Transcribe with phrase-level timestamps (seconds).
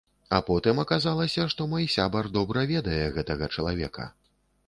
[0.35, 4.09] А потым аказалася, што мой сябар добра ведае гэтага чалавека.